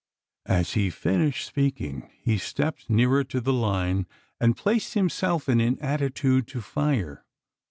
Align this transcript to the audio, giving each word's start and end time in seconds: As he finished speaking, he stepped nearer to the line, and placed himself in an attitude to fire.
As 0.47 0.73
he 0.73 0.89
finished 0.89 1.45
speaking, 1.45 2.09
he 2.23 2.39
stepped 2.39 2.89
nearer 2.89 3.23
to 3.25 3.39
the 3.39 3.53
line, 3.53 4.07
and 4.39 4.57
placed 4.57 4.95
himself 4.95 5.47
in 5.47 5.61
an 5.61 5.77
attitude 5.79 6.47
to 6.47 6.61
fire. 6.63 7.23